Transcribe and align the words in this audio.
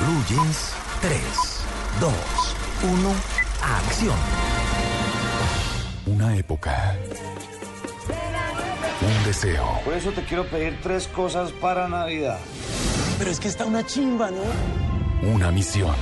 Blue 0.00 0.24
Jeans, 0.28 0.72
3, 1.00 1.20
2, 2.00 2.12
1, 2.84 3.14
acción. 3.60 4.16
Una 6.06 6.36
época. 6.36 6.96
Un 9.00 9.24
deseo. 9.24 9.64
Por 9.84 9.94
eso 9.94 10.12
te 10.12 10.22
quiero 10.24 10.46
pedir 10.46 10.78
tres 10.82 11.08
cosas 11.08 11.50
para 11.50 11.88
Navidad. 11.88 12.38
Pero 13.18 13.30
es 13.30 13.40
que 13.40 13.48
está 13.48 13.64
una 13.64 13.84
chimba, 13.84 14.30
¿no? 14.30 15.32
Una 15.34 15.50
misión. 15.50 15.96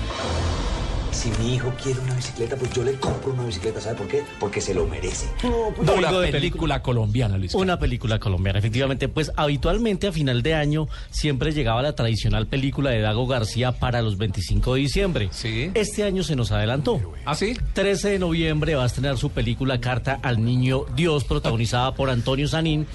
Si 1.16 1.30
mi 1.42 1.54
hijo 1.54 1.72
quiere 1.82 1.98
una 2.00 2.14
bicicleta, 2.14 2.56
pues 2.56 2.70
yo 2.72 2.82
le 2.82 2.92
compro 2.96 3.32
una 3.32 3.44
bicicleta. 3.44 3.80
¿Sabe 3.80 3.96
por 3.96 4.06
qué? 4.06 4.22
Porque 4.38 4.60
se 4.60 4.74
lo 4.74 4.86
merece. 4.86 5.26
No, 5.42 5.72
pues 5.74 5.88
una 5.88 6.10
película, 6.10 6.30
película 6.30 6.82
colombiana, 6.82 7.38
Luis. 7.38 7.54
Una 7.54 7.78
película 7.78 8.18
colombiana, 8.18 8.58
efectivamente. 8.58 9.08
Pues 9.08 9.32
habitualmente 9.34 10.08
a 10.08 10.12
final 10.12 10.42
de 10.42 10.52
año 10.52 10.88
siempre 11.10 11.52
llegaba 11.52 11.80
la 11.80 11.94
tradicional 11.94 12.46
película 12.46 12.90
de 12.90 13.00
Dago 13.00 13.26
García 13.26 13.72
para 13.72 14.02
los 14.02 14.18
25 14.18 14.74
de 14.74 14.80
diciembre. 14.80 15.28
Sí. 15.30 15.70
Este 15.72 16.04
año 16.04 16.22
se 16.22 16.36
nos 16.36 16.52
adelantó. 16.52 17.00
¿Ah, 17.24 17.34
sí? 17.34 17.56
13 17.72 18.10
de 18.10 18.18
noviembre 18.18 18.74
va 18.74 18.82
a 18.82 18.86
estrenar 18.86 19.16
su 19.16 19.30
película 19.30 19.80
Carta 19.80 20.20
al 20.22 20.44
Niño 20.44 20.84
Dios, 20.94 21.24
protagonizada 21.24 21.94
por 21.94 22.10
Antonio 22.10 22.46
Sanín. 22.46 22.86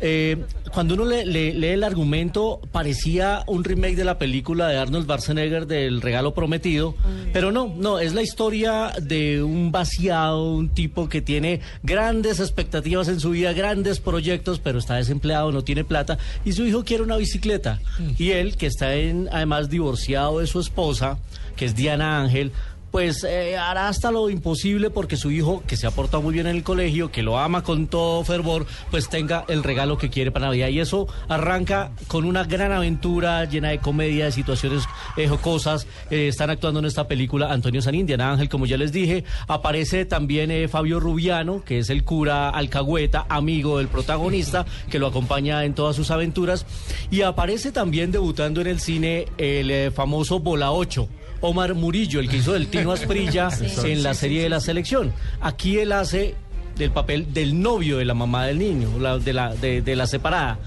Eh, 0.00 0.42
cuando 0.72 0.94
uno 0.94 1.04
le, 1.04 1.26
le, 1.26 1.52
lee 1.52 1.68
el 1.68 1.84
argumento, 1.84 2.60
parecía 2.72 3.44
un 3.46 3.64
remake 3.64 3.96
de 3.96 4.04
la 4.04 4.18
película 4.18 4.68
de 4.68 4.78
Arnold 4.78 5.04
Schwarzenegger 5.04 5.66
del 5.66 6.00
Regalo 6.00 6.32
Prometido, 6.34 6.94
pero 7.32 7.52
no, 7.52 7.66
no, 7.76 7.98
es 7.98 8.14
la 8.14 8.22
historia 8.22 8.92
de 9.00 9.42
un 9.42 9.72
vaciado, 9.72 10.52
un 10.52 10.68
tipo 10.68 11.08
que 11.08 11.20
tiene 11.20 11.60
grandes 11.82 12.40
expectativas 12.40 13.08
en 13.08 13.20
su 13.20 13.30
vida, 13.30 13.52
grandes 13.52 14.00
proyectos, 14.00 14.60
pero 14.62 14.78
está 14.78 14.96
desempleado, 14.96 15.52
no 15.52 15.62
tiene 15.62 15.84
plata, 15.84 16.18
y 16.44 16.52
su 16.52 16.64
hijo 16.64 16.84
quiere 16.84 17.02
una 17.02 17.16
bicicleta. 17.16 17.80
Y 18.18 18.30
él, 18.30 18.56
que 18.56 18.66
está 18.66 18.94
en, 18.94 19.28
además 19.32 19.70
divorciado 19.70 20.40
de 20.40 20.46
su 20.46 20.60
esposa, 20.60 21.18
que 21.56 21.64
es 21.64 21.74
Diana 21.74 22.20
Ángel, 22.20 22.52
pues 22.96 23.24
eh, 23.24 23.58
hará 23.58 23.88
hasta 23.88 24.10
lo 24.10 24.30
imposible 24.30 24.88
porque 24.88 25.18
su 25.18 25.30
hijo, 25.30 25.62
que 25.66 25.76
se 25.76 25.86
ha 25.86 25.90
portado 25.90 26.22
muy 26.22 26.32
bien 26.32 26.46
en 26.46 26.56
el 26.56 26.62
colegio, 26.62 27.12
que 27.12 27.22
lo 27.22 27.38
ama 27.38 27.62
con 27.62 27.88
todo 27.88 28.24
fervor, 28.24 28.64
pues 28.90 29.10
tenga 29.10 29.44
el 29.48 29.64
regalo 29.64 29.98
que 29.98 30.08
quiere 30.08 30.30
para 30.30 30.46
Navidad. 30.46 30.68
Y 30.68 30.80
eso 30.80 31.06
arranca 31.28 31.90
con 32.08 32.24
una 32.24 32.44
gran 32.44 32.72
aventura 32.72 33.44
llena 33.44 33.68
de 33.68 33.80
comedia, 33.80 34.24
de 34.24 34.32
situaciones 34.32 34.84
eh, 35.18 35.28
jocosas. 35.28 35.86
Eh, 36.10 36.28
están 36.28 36.48
actuando 36.48 36.80
en 36.80 36.86
esta 36.86 37.06
película 37.06 37.52
Antonio 37.52 37.82
Sanín, 37.82 38.06
Diana 38.06 38.32
Ángel, 38.32 38.48
como 38.48 38.64
ya 38.64 38.78
les 38.78 38.92
dije. 38.92 39.24
Aparece 39.46 40.06
también 40.06 40.66
Fabio 40.66 40.98
Rubiano, 40.98 41.62
que 41.62 41.80
es 41.80 41.90
el 41.90 42.02
cura 42.02 42.48
alcahueta, 42.48 43.26
amigo 43.28 43.76
del 43.76 43.88
protagonista, 43.88 44.64
que 44.88 44.98
lo 44.98 45.08
acompaña 45.08 45.66
en 45.66 45.74
todas 45.74 45.96
sus 45.96 46.10
aventuras. 46.10 46.64
Y 47.10 47.20
aparece 47.20 47.72
también 47.72 48.10
debutando 48.10 48.62
en 48.62 48.68
el 48.68 48.80
cine 48.80 49.26
el 49.36 49.92
famoso 49.92 50.40
Bola 50.40 50.72
8. 50.72 51.06
Omar 51.40 51.74
Murillo, 51.74 52.20
el 52.20 52.28
que 52.28 52.38
hizo 52.38 52.52
del 52.52 52.68
Tino 52.68 52.92
Asprilla 52.92 53.48
en 53.84 54.02
la 54.02 54.14
serie 54.14 54.42
de 54.42 54.48
la 54.48 54.60
selección. 54.60 55.12
Aquí 55.40 55.78
él 55.78 55.92
hace 55.92 56.34
del 56.76 56.90
papel 56.90 57.32
del 57.32 57.60
novio 57.60 57.98
de 57.98 58.04
la 58.04 58.14
mamá 58.14 58.46
del 58.46 58.58
niño, 58.58 58.98
la, 58.98 59.18
de, 59.18 59.32
la, 59.32 59.54
de, 59.54 59.82
de, 59.82 59.96
la 59.96 60.06
separada. 60.06 60.58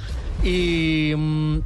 Y. 0.44 1.14
Mmm, 1.16 1.60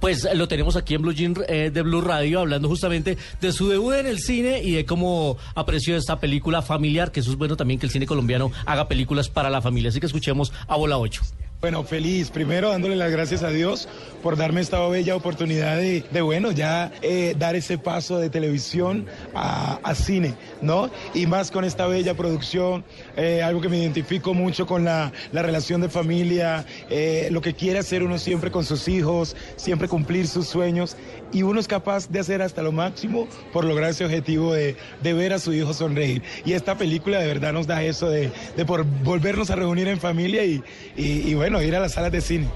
pues 0.00 0.26
lo 0.34 0.48
tenemos 0.48 0.76
aquí 0.76 0.94
en 0.94 1.02
Blue 1.02 1.12
Jean 1.12 1.34
eh, 1.46 1.70
de 1.70 1.82
Blue 1.82 2.00
Radio 2.00 2.40
hablando 2.40 2.68
justamente 2.68 3.18
de 3.40 3.52
su 3.52 3.68
debut 3.68 3.94
en 3.94 4.06
el 4.06 4.18
cine 4.18 4.62
y 4.62 4.72
de 4.72 4.86
cómo 4.86 5.36
apreció 5.54 5.94
esta 5.94 6.18
película 6.18 6.62
familiar, 6.62 7.12
que 7.12 7.20
eso 7.20 7.30
es 7.30 7.36
bueno 7.36 7.54
también 7.56 7.78
que 7.78 7.84
el 7.84 7.92
cine 7.92 8.06
colombiano 8.06 8.50
haga 8.64 8.88
películas 8.88 9.28
para 9.28 9.50
la 9.50 9.60
familia. 9.60 9.90
Así 9.90 10.00
que 10.00 10.06
escuchemos 10.06 10.54
a 10.66 10.76
Bola 10.76 10.96
8. 10.96 11.20
Bueno, 11.60 11.84
feliz. 11.84 12.30
Primero 12.30 12.70
dándole 12.70 12.96
las 12.96 13.10
gracias 13.10 13.42
a 13.42 13.50
Dios 13.50 13.86
por 14.22 14.38
darme 14.38 14.62
esta 14.62 14.86
bella 14.88 15.14
oportunidad 15.14 15.76
de, 15.76 16.22
bueno, 16.22 16.52
ya 16.52 16.90
eh, 17.02 17.34
dar 17.38 17.54
ese 17.54 17.76
paso 17.76 18.18
de 18.18 18.30
televisión 18.30 19.04
a, 19.34 19.94
cine, 19.94 20.34
¿no? 20.62 20.88
Y 21.12 21.26
más 21.26 21.50
con 21.50 21.64
esta 21.64 21.86
bella 21.86 22.14
producción, 22.14 22.82
eh, 23.16 23.42
algo 23.42 23.60
que 23.60 23.68
me 23.68 23.76
identifico 23.76 24.32
mucho 24.32 24.66
con 24.66 24.84
la, 24.84 25.12
la 25.32 25.42
relación 25.42 25.82
de 25.82 25.90
familia, 25.90 26.64
eh, 26.88 27.28
lo 27.30 27.42
que 27.42 27.52
quiere 27.52 27.80
hacer 27.80 28.02
uno 28.02 28.16
siempre 28.16 28.50
con 28.50 28.64
sus 28.64 28.88
hijos, 28.88 29.36
siempre 29.56 29.86
cumplir 29.86 30.28
sus 30.28 30.46
sueños 30.46 30.96
y 31.32 31.42
uno 31.42 31.60
es 31.60 31.68
capaz 31.68 32.08
de 32.08 32.20
hacer 32.20 32.40
hasta 32.40 32.62
lo 32.62 32.72
máximo 32.72 33.28
por 33.52 33.64
lograr 33.64 33.90
ese 33.90 34.04
objetivo 34.04 34.54
de, 34.54 34.76
ver 35.02 35.34
a 35.34 35.38
su 35.38 35.52
hijo 35.52 35.74
sonreír. 35.74 36.22
Y 36.46 36.54
esta 36.54 36.78
película 36.78 37.18
de 37.18 37.26
verdad 37.26 37.52
nos 37.52 37.66
da 37.66 37.82
eso 37.82 38.08
de, 38.08 38.30
de 38.56 38.64
por 38.64 38.84
volvernos 38.84 39.50
a 39.50 39.56
reunir 39.56 39.88
en 39.88 39.98
familia 39.98 40.44
y, 40.44 40.62
y 40.96 41.34
bueno, 41.34 41.49
bueno, 41.50 41.66
ir 41.66 41.74
a 41.74 41.80
las 41.80 41.94
salas 41.94 42.12
de 42.12 42.20
cine. 42.20 42.48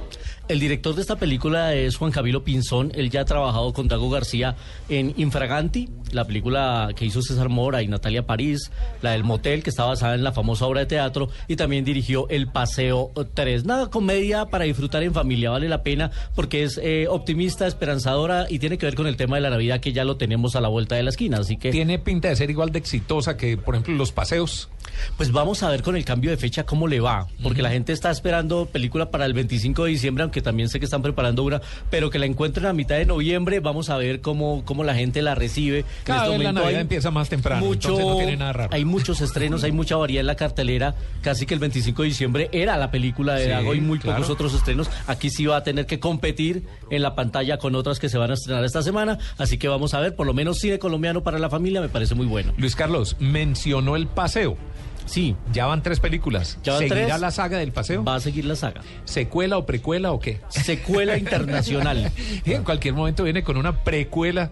El 0.47 0.60
director 0.60 0.94
de 0.94 1.00
esta 1.00 1.16
película 1.16 1.75
es 1.75 1.97
Juan 1.97 2.12
Camilo 2.12 2.44
Pinzón. 2.44 2.93
Él 2.94 3.09
ya 3.09 3.22
ha 3.22 3.25
trabajado 3.25 3.72
con 3.72 3.88
Dago 3.88 4.10
García 4.10 4.56
en 4.91 5.15
Infraganti, 5.16 5.88
la 6.12 6.27
película 6.27 6.91
que 6.94 7.06
hizo 7.06 7.22
César 7.22 7.49
Mora 7.49 7.82
y 7.82 7.88
Natalia 7.88 8.27
París, 8.27 8.71
la 9.00 9.12
del 9.12 9.25
motel, 9.25 9.62
que 9.62 9.71
está 9.71 9.87
basada 9.87 10.15
en 10.15 10.22
la 10.22 10.33
famosa 10.33 10.66
obra 10.66 10.81
de 10.81 10.87
teatro, 10.87 11.31
y 11.49 11.56
también 11.56 11.87
dirigió 11.87 12.28
El 12.28 12.49
Paseo 12.49 13.10
3. 13.33 13.65
Nada, 13.65 13.88
comedia 13.88 14.44
para 14.44 14.66
disfrutar 14.66 15.03
en 15.03 15.15
familia, 15.15 15.49
vale 15.49 15.66
la 15.66 15.83
pena 15.83 16.10
porque 16.34 16.62
es 16.62 16.78
eh, 16.83 17.06
optimista, 17.09 17.66
esperanzadora 17.66 18.47
y 18.50 18.59
tiene 18.59 18.77
que 18.77 18.84
ver 18.84 18.97
con 18.97 19.06
el 19.06 19.16
tema 19.16 19.37
de 19.37 19.43
la 19.43 19.50
Navidad 19.50 19.81
que 19.81 19.94
ya 19.94 20.04
lo 20.04 20.19
tenemos 20.19 20.56
a 20.56 20.60
la 20.60 20.69
vuelta 20.69 20.94
de 20.94 21.04
la 21.04 21.10
esquina. 21.10 21.38
Así 21.38 21.56
que. 21.56 21.71
Tiene 21.71 21.99
pinta 21.99 22.28
de 22.28 22.37
ser 22.37 22.50
igual 22.50 22.71
de 22.71 22.81
exitosa 22.81 23.38
que, 23.38 23.56
por 23.56 23.77
ejemplo, 23.77 23.94
Los 23.94 24.12
Paseos. 24.12 24.69
Pues 25.16 25.33
vamos 25.33 25.62
a 25.62 25.71
ver 25.71 25.83
con 25.83 25.97
el 25.97 26.04
cambio 26.04 26.31
de 26.31 26.37
fecha 26.37 26.65
cómo 26.65 26.87
le 26.87 27.00
va, 27.00 27.27
porque 27.43 27.60
uh 27.60 27.62
-huh. 27.62 27.69
la 27.69 27.71
gente 27.71 27.93
está 27.93 28.10
esperando 28.10 28.66
película 28.66 29.10
para 29.10 29.25
el 29.25 29.33
25 29.33 29.84
de 29.84 29.91
diciembre, 29.91 30.22
aunque 30.34 30.43
también 30.43 30.69
sé 30.69 30.81
que 30.81 30.84
están 30.87 31.00
preparando 31.00 31.45
una, 31.45 31.61
pero 31.91 32.11
que 32.11 32.19
la 32.19 32.27
encuentren 32.27 32.67
a 32.67 32.72
mitad 32.72 32.97
de 32.97 33.06
noviembre, 33.06 33.61
vamos 33.61 33.89
a 33.89 33.97
ver 33.97 34.21
cómo, 34.21 34.65
cómo 34.65 34.83
la 34.83 34.95
gente 34.95 35.22
la 35.22 35.37
recibe. 35.37 35.84
Cada 36.03 36.27
en 36.27 36.33
este 36.33 36.39
vez 36.39 36.45
la 36.47 36.61
Navidad 36.61 36.81
empieza 36.81 37.11
más 37.12 37.28
temprano, 37.28 37.65
mucho, 37.65 37.91
entonces 37.91 38.06
no 38.06 38.17
tiene 38.17 38.37
nada 38.37 38.53
raro. 38.53 38.71
Hay 38.72 38.84
muchos 38.84 39.21
estrenos, 39.21 39.62
hay 39.62 39.71
mucha 39.71 39.97
variedad 39.97 40.22
en 40.22 40.27
la 40.27 40.34
cartelera, 40.34 40.97
casi 41.22 41.47
que 41.47 41.55
el 41.55 41.61
25 41.61 42.03
de 42.03 42.09
diciembre 42.09 42.49
era 42.50 42.77
la 42.77 42.91
película 42.91 43.34
de 43.34 43.45
Sí, 43.45 43.50
Dago 43.50 43.75
y 43.75 43.81
muy 43.81 44.00
claro. 44.00 44.19
pocos 44.19 44.33
otros 44.33 44.55
estrenos. 44.55 44.91
Aquí 45.06 45.31
sí 45.31 45.47
va 45.47 45.59
a 45.59 45.62
tener 45.62 45.87
que 45.87 46.00
competir 46.00 46.65
en 46.91 47.03
la 47.03 47.15
pantalla 47.15 47.59
con 47.59 47.77
otras 47.77 48.01
que 48.01 48.09
se 48.09 48.19
van 48.19 48.33
a 48.33 48.34
estrenar 48.34 48.65
esta 48.65 48.83
semana, 48.83 49.19
así 49.39 49.56
que 49.56 49.69
vamos 49.69 49.95
a 49.95 50.01
ver, 50.01 50.16
por 50.16 50.27
lo 50.27 50.34
menos 50.34 50.59
cine 50.59 50.81
colombiano 50.81 51.22
para 51.22 51.39
la 51.39 51.49
familia 51.49 51.81
me 51.81 51.89
parece 51.89 52.16
muy 52.16 52.27
bueno. 52.27 52.53
Luis 52.56 52.75
Carlos 52.75 53.16
mencionó 53.21 53.95
el 53.95 54.09
paseo. 54.09 54.56
Sí. 55.06 55.37
Ya 55.53 55.66
van 55.66 55.82
tres 55.82 56.00
películas. 56.00 56.59
Ya 56.65 56.72
van 56.72 56.82
¿Seguirá 56.82 57.06
tres. 57.09 57.20
la 57.20 57.31
saga 57.31 57.59
del 57.59 57.72
paseo? 57.72 58.03
Va 58.04 58.16
a 58.16 58.20
seguir 58.20 58.44
la 58.47 58.56
saga. 58.56 58.81
¿Secuela 59.04 59.59
o 59.59 59.66
precuela 59.66 60.12
o 60.12 60.20
qué? 60.20 60.41
Secuela 60.48 61.16
internacional. 61.19 62.10
en 62.44 62.65
cualquier 62.65 62.94
momento 62.94 63.22
viene 63.25 63.42
con 63.42 63.56
una 63.56 63.84
precuela 63.84 64.50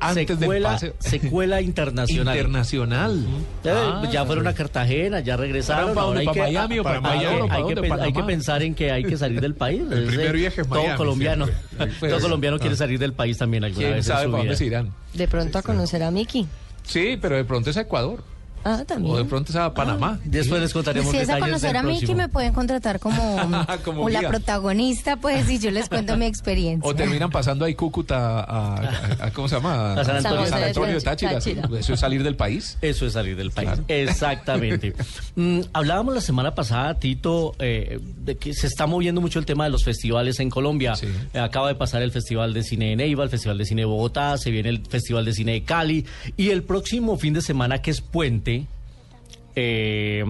antes 0.00 0.26
del 0.28 0.38
secuela, 0.40 0.68
paseo. 0.72 0.94
secuela 0.98 1.60
internacional. 1.62 2.36
Internacional. 2.36 3.26
Ya, 3.62 3.74
Ah, 4.02 4.08
ya 4.12 4.26
fueron 4.26 4.46
a 4.46 4.52
Cartagena, 4.52 5.20
ya 5.20 5.36
regresaron. 5.38 5.94
¿Para 5.94 6.06
dónde? 6.06 6.20
hay 6.20 6.26
¿Para 6.26 6.34
que- 6.34 6.40
Miami 6.52 6.78
o 6.78 6.82
para 6.82 6.96
hay 6.96 7.02
Miami? 7.18 8.12
que- 8.12 8.22
pensar 8.24 8.62
en 8.62 8.74
que 8.74 8.90
hay 8.90 9.04
que 9.04 9.16
salir 9.16 9.40
del 9.40 9.54
país. 9.54 9.80
El 9.90 10.06
primer 10.08 10.36
viaje 10.36 10.60
es 10.60 10.68
Todo 10.68 10.80
Miami, 10.80 10.96
colombiano. 10.98 11.46
siempre. 11.76 12.10
Todo 12.10 12.20
colombiano 12.20 12.58
quiere 12.58 12.76
salir 12.76 12.98
del 12.98 13.14
país 13.14 13.38
también 13.38 13.64
alguna 13.64 13.80
¿Quién 13.80 13.94
vez 13.96 14.06
en 14.06 14.12
sabe 14.12 14.24
su 14.26 14.30
para 14.32 14.42
dónde 14.42 14.56
se 14.56 14.66
irán? 14.66 14.92
De 15.14 15.28
pronto 15.28 15.58
a 15.58 15.62
conocer 15.62 16.02
a 16.02 16.10
Mickey. 16.10 16.46
Sí, 16.82 17.16
pero 17.22 17.36
de 17.36 17.44
pronto 17.44 17.70
es 17.70 17.76
a 17.78 17.82
Ecuador. 17.82 18.22
Ah, 18.64 18.82
también. 18.86 19.14
O 19.14 19.18
de 19.18 19.24
pronto 19.24 19.52
es 19.52 19.56
a 19.56 19.72
Panamá. 19.74 20.18
Después 20.24 20.60
les 20.60 20.72
contaremos 20.72 21.10
si 21.10 21.18
es 21.18 21.28
a 21.28 21.34
detalles 21.34 21.44
conocer 21.60 21.76
a 21.76 21.82
Mickey, 21.82 21.98
próximo. 22.00 22.16
me 22.18 22.28
pueden 22.28 22.52
contratar 22.54 22.98
como, 22.98 23.20
la 24.10 24.28
protagonista, 24.28 25.16
pues, 25.16 25.48
y 25.50 25.58
yo 25.58 25.70
les 25.70 25.88
cuento 25.88 26.16
mi 26.16 26.26
experiencia. 26.34 26.88
O 26.88 26.94
terminan 26.94 27.30
pasando 27.30 27.64
ahí 27.64 27.74
Cúcuta 27.74 28.40
a, 28.40 28.74
a- 28.76 29.26
a- 29.26 29.30
¿cómo 29.32 29.48
se 29.48 29.56
llama? 29.56 29.94
A 29.94 30.04
San 30.04 30.16
Antonio. 30.16 30.46
San 30.46 30.62
Antonio 30.64 30.94
de 30.94 31.00
Táchira. 31.00 31.32
Táchira. 31.32 31.68
Eso 31.78 31.94
es 31.94 32.00
salir 32.00 32.22
del 32.22 32.36
país. 32.36 32.78
Eso 32.80 33.06
es 33.06 33.12
salir 33.12 33.36
del 33.36 33.50
país. 33.50 33.68
Claro. 33.68 33.84
Exactamente. 33.88 34.94
Mm, 35.36 35.62
hablábamos 35.72 36.14
la 36.14 36.20
semana 36.20 36.54
pasada, 36.54 36.94
Tito, 37.00 37.56
eh, 37.58 37.98
de 38.24 38.36
que 38.36 38.54
se 38.54 38.68
está 38.68 38.86
moviendo 38.86 39.20
mucho 39.20 39.40
el 39.40 39.46
tema 39.46 39.64
de 39.64 39.70
los 39.70 39.82
festivales 39.82 40.38
en 40.38 40.48
Colombia. 40.48 40.94
Sí. 40.94 41.08
Eh, 41.32 41.40
acaba 41.40 41.66
de 41.66 41.74
pasar 41.74 42.02
el 42.02 42.12
Festival 42.12 42.54
de 42.54 42.62
Cine 42.62 42.90
de 42.90 42.96
Neiva, 42.96 43.24
el 43.24 43.30
Festival 43.30 43.58
de 43.58 43.64
Cine 43.64 43.82
de 43.82 43.86
Bogotá, 43.86 44.38
se 44.38 44.52
viene 44.52 44.68
el 44.68 44.86
Festival 44.86 45.24
de 45.24 45.32
Cine 45.32 45.52
de 45.54 45.64
Cali 45.64 46.06
y 46.36 46.50
el 46.50 46.62
próximo 46.62 47.16
fin 47.16 47.34
de 47.34 47.40
semana, 47.42 47.82
que 47.82 47.90
es 47.90 48.00
puente, 48.00 48.53
eh, 49.54 50.24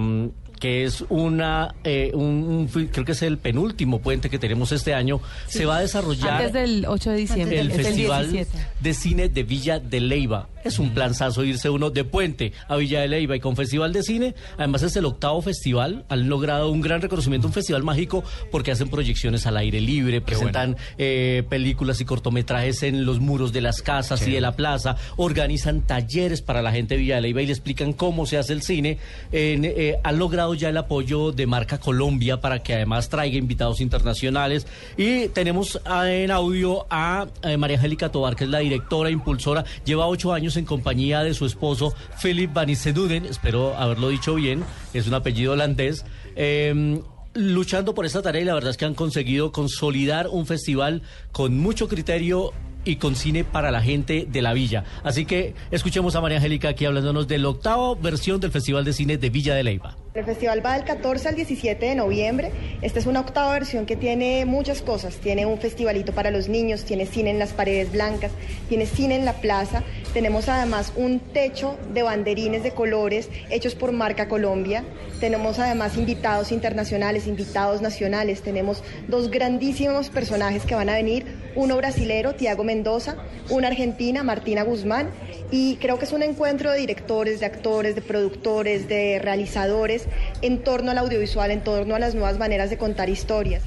que 0.65 0.85
es 0.85 1.05
una, 1.11 1.75
eh, 1.85 2.11
un, 2.15 2.69
creo 2.69 3.05
que 3.05 3.13
es 3.13 3.23
el 3.23 3.37
penúltimo 3.37 4.01
puente 4.01 4.31
que 4.31 4.39
tenemos 4.39 4.73
este 4.73 4.95
año, 4.95 5.21
se 5.47 5.67
va 5.67 5.77
a 5.77 5.81
desarrollar 5.81 6.37
Antes 6.37 6.53
del 6.55 6.87
8 6.87 7.11
de 7.11 7.17
diciembre. 7.17 7.61
el 7.61 7.71
es 7.71 7.79
el 7.79 7.85
Festival 7.85 8.31
17. 8.33 8.67
de 8.81 8.95
Cine 8.95 9.29
de 9.29 9.43
Villa 9.43 9.79
de 9.79 10.01
Leyva. 10.01 10.49
Es 10.65 10.79
un 10.79 10.95
planzazo 10.95 11.45
irse 11.45 11.69
uno 11.69 11.91
de 11.91 12.05
puente 12.05 12.53
a 12.69 12.77
Villa 12.77 13.03
de 13.03 13.09
Leyva 13.09 13.37
y 13.37 13.41
con 13.41 13.55
Festival 13.55 13.93
de 13.93 14.03
Cine. 14.03 14.35
Además 14.57 14.83
es 14.83 14.97
el 14.97 15.05
octavo 15.05 15.43
festival. 15.43 16.05
Han 16.09 16.29
logrado 16.29 16.71
un 16.71 16.81
gran 16.81 17.03
reconocimiento, 17.03 17.47
un 17.47 17.53
festival 17.53 17.83
mágico 17.83 18.25
porque 18.51 18.73
hacen 18.73 18.89
proyecciones 18.89 19.47
al 19.47 19.59
aire 19.59 19.81
libre, 19.81 20.21
presentan 20.21 20.77
eh, 20.97 21.43
películas 21.49 22.01
y 22.01 22.07
cortometrajes 22.07 22.83
en 22.83 23.05
los 23.05 23.21
muros 23.21 23.53
de 23.53 23.61
las 23.61 23.83
casas 23.83 24.27
y 24.27 24.33
de 24.33 24.41
la 24.41 24.57
plaza, 24.57 24.97
organizan 25.17 25.83
talleres 25.83 26.41
para 26.41 26.63
la 26.63 26.73
gente 26.73 26.95
de 26.95 27.01
Villa 27.01 27.17
de 27.17 27.21
Leyva 27.23 27.43
y 27.43 27.47
le 27.47 27.53
explican 27.53 27.93
cómo 27.93 28.25
se 28.25 28.39
hace 28.39 28.55
el 28.55 28.63
cine. 28.63 28.99
Eh, 29.33 29.99
han 30.03 30.19
logrado 30.19 30.55
ya 30.55 30.71
el 30.71 30.77
apoyo 30.79 31.33
de 31.33 31.47
Marca 31.47 31.79
Colombia 31.79 32.41
para 32.41 32.63
que 32.63 32.75
además 32.75 33.09
traiga 33.11 33.37
invitados 33.37 33.81
internacionales. 33.81 34.67
Y 34.97 35.29
tenemos 35.29 35.81
ah, 35.85 36.11
en 36.11 36.31
audio 36.31 36.87
a 36.89 37.27
eh, 37.43 37.57
María 37.57 37.77
Angélica 37.77 38.11
Tobar, 38.11 38.35
que 38.35 38.45
es 38.45 38.51
la 38.51 38.61
directora, 38.61 39.11
impulsora, 39.11 39.65
lleva 39.85 40.07
ocho 40.07 40.33
años 40.33 40.54
en 40.57 40.65
compañía 40.65 41.23
de 41.23 41.35
su 41.35 41.47
esposo 41.47 41.95
Philip 42.23 42.53
Van 42.53 42.71
Iseduden, 42.71 43.25
espero 43.25 43.77
haberlo 43.77 44.09
dicho 44.09 44.35
bien, 44.35 44.65
es 44.93 45.07
un 45.07 45.15
apellido 45.15 45.53
holandés. 45.53 46.05
eh, 46.37 47.01
luchando 47.35 47.95
por 47.95 48.07
esta 48.07 48.23
tarea 48.23 48.43
y 48.43 48.45
la 48.45 48.55
verdad 48.55 48.71
es 48.71 48.77
que 48.77 48.85
han 48.85 48.95
conseguido 48.95 49.53
consolidar 49.53 50.29
un 50.29 50.47
festival 50.47 51.03
con 51.33 51.59
mucho 51.59 51.89
criterio 51.89 52.53
y 52.85 52.97
con 52.97 53.17
cine 53.17 53.45
para 53.45 53.71
la 53.71 53.83
gente 53.83 54.27
de 54.31 54.43
la 54.43 54.53
villa. 54.53 54.85
Así 55.03 55.25
que 55.25 55.55
escuchemos 55.71 56.15
a 56.15 56.21
María 56.21 56.39
Angélica 56.39 56.69
aquí 56.69 56.85
hablándonos 56.85 57.27
de 57.27 57.39
la 57.39 57.49
octava 57.49 57.95
versión 57.95 58.41
del 58.41 58.53
Festival 58.53 58.85
de 58.85 58.93
Cine 58.93 59.17
de 59.17 59.31
Villa 59.31 59.55
de 59.55 59.65
Leyva. 59.65 59.97
El 60.15 60.25
festival 60.25 60.65
va 60.65 60.75
del 60.75 60.85
14 60.85 61.31
al 61.31 61.35
17 61.35 61.87
de 61.87 61.97
noviembre. 61.97 62.53
Esta 62.83 63.01
es 63.01 63.07
una 63.07 63.19
octava 63.19 63.53
versión 63.53 63.85
que 63.85 63.97
tiene 63.97 64.45
muchas 64.45 64.81
cosas. 64.81 65.17
Tiene 65.17 65.45
un 65.45 65.59
festivalito 65.59 66.13
para 66.13 66.31
los 66.31 66.49
niños, 66.49 66.85
tiene 66.85 67.05
cine 67.05 67.31
en 67.31 67.41
las 67.41 67.53
paredes 67.53 67.91
blancas, 67.91 68.31
tiene 68.69 68.87
cine 68.87 69.17
en 69.17 69.25
la 69.25 69.33
plaza. 69.33 69.83
Tenemos 70.13 70.49
además 70.49 70.93
un 70.95 71.19
techo 71.19 71.77
de 71.93 72.05
banderines 72.05 72.63
de 72.63 72.71
colores 72.71 73.29
hechos 73.51 73.75
por 73.75 73.91
Marca 73.91 74.29
Colombia. 74.29 74.85
Tenemos 75.19 75.59
además 75.59 75.97
invitados 75.97 76.53
internacionales, 76.53 77.27
invitados 77.27 77.83
nacionales. 77.83 78.41
Tenemos 78.43 78.85
dos 79.09 79.33
grandísimos 79.33 80.11
personajes 80.11 80.65
que 80.65 80.77
van 80.77 80.91
a 80.91 80.95
venir. 80.95 81.27
Uno 81.57 81.77
brasilero, 81.77 82.37
Tiago 82.37 82.63
Mendoza, 82.63 83.17
una 83.51 83.67
argentina, 83.67 84.23
Martina 84.23 84.63
Guzmán. 84.63 85.11
Y 85.51 85.77
creo 85.77 85.99
que 85.99 86.05
es 86.05 86.13
un 86.13 86.23
encuentro 86.23 86.71
de 86.71 86.79
directores, 86.79 87.41
de 87.41 87.47
actores, 87.47 87.97
de 87.97 88.03
productores, 88.03 88.89
de 88.89 89.19
realizadores 89.19 90.04
en 90.43 90.63
torno 90.63 90.91
al 90.91 90.99
audiovisual, 90.99 91.51
en 91.51 91.63
torno 91.63 91.95
a 91.95 91.99
las 91.99 92.15
nuevas 92.15 92.39
maneras 92.39 92.71
de 92.71 92.79
contar 92.79 93.09
historias. 93.09 93.63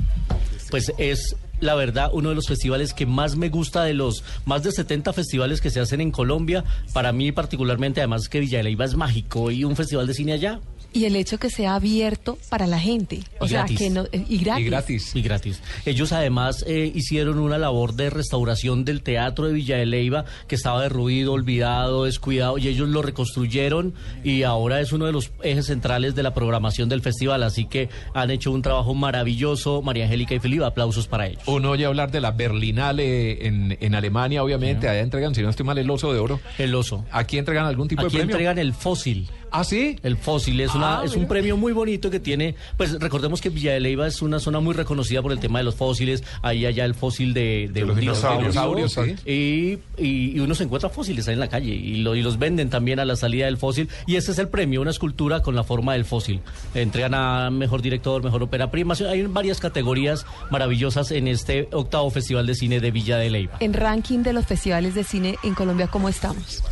Pues 0.70 0.92
es 0.98 1.36
la 1.60 1.76
verdad 1.76 2.10
uno 2.14 2.30
de 2.30 2.36
los 2.36 2.48
festivales 2.48 2.94
que 2.94 3.06
más 3.06 3.36
me 3.36 3.50
gusta 3.50 3.84
de 3.84 3.94
los 3.94 4.24
más 4.46 4.64
de 4.64 4.72
70 4.72 5.12
festivales 5.14 5.62
que 5.62 5.70
se 5.70 5.80
hacen 5.80 6.02
en 6.02 6.12
Colombia. 6.12 6.64
Para 6.94 7.12
mí 7.12 7.32
particularmente, 7.32 8.02
además 8.02 8.30
que 8.30 8.40
Villa 8.40 8.60
de 8.60 8.66
Leyva 8.66 8.86
es 8.86 8.96
mágico 8.96 9.52
y 9.52 9.64
un 9.64 9.76
festival 9.76 10.08
de 10.08 10.14
cine 10.14 10.34
allá. 10.34 10.60
Y 10.94 11.06
el 11.06 11.16
hecho 11.16 11.38
que 11.38 11.50
sea 11.50 11.76
abierto 11.76 12.38
para 12.50 12.66
la 12.68 12.80
gente. 12.80 13.20
O 13.40 13.46
Y 13.46 13.50
sea, 13.50 13.60
gratis. 13.60 13.78
que 13.78 13.90
no. 13.90 14.04
eh, 14.12 14.26
Y 14.28 14.38
gratis. 14.40 15.16
Y 15.16 15.22
gratis. 15.22 15.62
Ellos 15.86 16.12
además 16.12 16.64
eh, 16.68 16.92
hicieron 16.96 17.40
una 17.40 17.58
labor 17.58 17.94
de 17.94 18.10
restauración 18.10 18.86
del 18.86 19.02
teatro 19.04 19.46
de 19.48 19.54
Villa 19.54 19.78
de 19.78 19.86
Leyva 19.86 20.26
que 20.48 20.56
estaba 20.56 20.82
derruido, 20.82 21.34
olvidado, 21.34 22.06
descuidado 22.06 22.58
y 22.58 22.68
ellos 22.68 22.90
lo 22.90 23.02
reconstruyeron 23.02 23.94
y 24.24 24.44
ahora 24.44 24.82
es 24.82 24.92
uno 24.92 25.06
de 25.06 25.12
los 25.12 25.32
ejes 25.44 25.68
centrales 25.68 26.16
de 26.16 26.24
la 26.24 26.34
programación 26.34 26.90
del 26.90 27.02
festival. 27.02 27.44
Así 27.44 27.66
que 27.66 27.90
han 28.14 28.32
hecho 28.32 28.52
un 28.52 28.62
trabajo 28.62 28.94
maravilloso, 28.94 29.82
María 29.82 30.06
Angélica 30.06 30.36
y 30.36 30.40
Felipe, 30.40 30.66
aplausos 30.66 31.08
para 31.08 31.28
ellos. 31.28 31.44
Uno 31.46 31.72
oye 31.72 31.86
hablar 31.86 32.12
de 32.12 32.22
la 32.22 32.32
Berlinale 32.32 33.46
en, 33.48 33.78
en 33.80 33.96
Alemania, 33.96 34.44
obviamente. 34.44 34.88
Allá 34.90 35.02
entregan, 35.02 35.36
si 35.36 35.42
no 35.42 35.50
estoy 35.50 35.66
mal, 35.66 35.78
el 35.78 35.90
oso 35.90 36.12
de 36.14 36.20
oro. 36.20 36.40
El 36.58 36.74
oso. 36.76 37.06
Aquí 37.12 37.38
entregan 37.38 37.66
algún 37.66 37.88
tipo 37.88 38.02
Aquí 38.02 38.14
de 38.18 38.20
premio. 38.20 38.36
entregan 38.36 38.58
el 38.58 38.74
fósil. 38.74 39.28
¿Ah, 39.52 39.64
sí? 39.64 39.98
El 40.04 40.18
fósil 40.18 40.60
es, 40.62 40.74
una, 40.76 41.00
Ah, 41.00 41.06
es 41.06 41.16
un 41.16 41.28
premio 41.28 41.58
muy 41.58 41.72
bonito 41.74 42.10
que 42.10 42.20
tiene, 42.20 42.56
pues 42.78 43.00
recordemos 43.00 43.42
que 43.42 43.50
Villa 43.50 43.74
de 43.74 43.80
Leyva 43.80 44.08
es 44.08 44.22
una 44.22 44.40
zona 44.40 44.60
muy 44.60 44.74
reconocida 44.74 45.22
por 45.22 45.32
el 45.32 45.40
tema 45.40 45.60
de 45.60 45.64
los 45.66 45.76
fósiles, 45.76 46.24
ahí 46.42 46.66
allá 46.66 46.86
el 46.86 46.94
fósil 46.96 47.34
de, 47.34 47.70
de 47.72 47.80
De 47.80 47.82
los 47.82 47.96
un 47.96 48.00
dinosaurios, 48.02 48.42
dinosaurio, 48.54 48.76
dinosaurios, 48.78 49.20
y, 49.26 49.78
y, 49.98 50.32
y 50.36 50.40
uno 50.40 50.54
se 50.56 50.64
encuentra 50.64 50.90
fósiles 50.90 51.28
ahí 51.28 51.34
en 51.36 51.40
la 51.40 51.48
calle 51.50 51.74
y, 51.74 51.98
lo- 51.98 52.16
y 52.16 52.22
los 52.22 52.38
venden 52.40 52.70
también 52.70 53.00
a 53.00 53.06
la 53.06 53.16
salida 53.16 53.46
del 53.46 53.58
fósil 53.58 53.90
y 54.06 54.16
ese 54.16 54.32
es 54.32 54.40
el 54.40 54.50
premio, 54.50 54.82
una 54.82 54.92
escultura 54.92 55.42
con 55.42 55.56
la 55.56 55.64
forma 55.64 55.94
del 55.94 56.06
fósil. 56.06 56.42
Entregan 56.76 57.14
a 57.14 57.50
mejor 57.50 57.82
director, 57.82 58.24
mejor 58.24 58.44
ópera 58.44 58.70
prima, 58.72 58.96
hay 59.10 59.24
varias 59.24 59.60
categorías 59.60 60.26
maravillosas 60.52 61.12
en 61.12 61.28
este 61.28 61.68
octavo 61.72 62.10
Festival 62.12 62.46
de 62.48 62.56
Cine 62.56 62.80
de 62.80 62.92
Villa 62.92 63.18
de 63.18 63.30
Leyva. 63.30 63.58
En 63.60 63.74
ranking 63.74 64.20
de 64.24 64.34
los 64.34 64.46
festivales 64.46 64.96
de 64.96 65.04
cine 65.04 65.36
en 65.44 65.54
Colombia, 65.54 65.88
¿cómo 65.88 66.10
estamos? 66.10 66.64